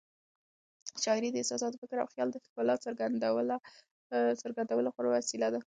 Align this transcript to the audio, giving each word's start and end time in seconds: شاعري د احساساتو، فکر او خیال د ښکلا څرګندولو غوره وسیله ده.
شاعري 1.03 1.29
د 1.31 1.35
احساساتو، 1.41 1.81
فکر 1.83 1.97
او 2.01 2.07
خیال 2.13 2.29
د 2.31 2.37
ښکلا 2.45 2.75
څرګندولو 2.83 4.89
غوره 4.95 5.09
وسیله 5.17 5.47
ده. 5.53 5.61